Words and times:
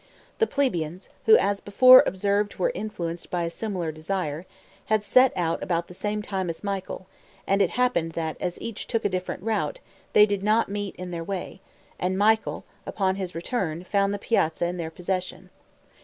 The 0.39 0.47
plebeians, 0.47 1.09
who 1.27 1.37
as 1.37 1.61
before 1.61 2.03
observed 2.07 2.55
were 2.55 2.71
influenced 2.73 3.29
by 3.29 3.43
a 3.43 3.51
similar 3.51 3.91
desire, 3.91 4.47
had 4.85 5.03
set 5.03 5.31
out 5.35 5.61
about 5.61 5.85
the 5.85 5.93
same 5.93 6.23
time 6.23 6.49
as 6.49 6.63
Michael, 6.63 7.05
and 7.45 7.61
it 7.61 7.69
happened 7.77 8.13
that 8.13 8.35
as 8.39 8.59
each 8.59 8.87
took 8.87 9.05
a 9.05 9.09
different 9.09 9.43
route, 9.43 9.79
they 10.13 10.25
did 10.25 10.41
not 10.41 10.69
meet 10.69 10.95
in 10.95 11.11
their 11.11 11.23
way, 11.23 11.61
and 11.99 12.17
Michael, 12.17 12.65
upon 12.87 13.17
his 13.17 13.35
return, 13.35 13.83
found 13.83 14.11
the 14.11 14.17
piazza 14.17 14.65
in 14.65 14.77
their 14.77 14.89
possession. 14.89 15.51